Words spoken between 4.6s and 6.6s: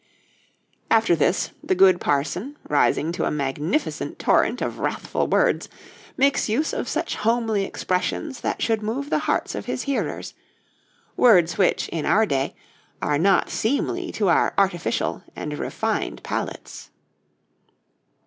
wrathful words, makes